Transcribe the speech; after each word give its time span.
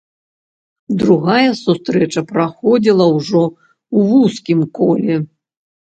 Другая 1.01 1.51
сустрэча 1.63 2.21
праходзіла 2.31 3.05
ўжо 3.17 3.43
ў 3.45 3.99
вузкім 4.15 4.59
коле. 4.81 5.15